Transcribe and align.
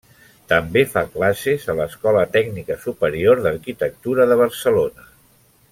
També 0.51 0.81
fa 0.93 1.03
classes 1.17 1.67
a 1.73 1.75
l'Escola 1.81 2.23
Tècnica 2.37 2.79
Superior 2.87 3.45
d'Arquitectura 3.45 4.27
de 4.33 4.39
Barcelona. 4.45 5.11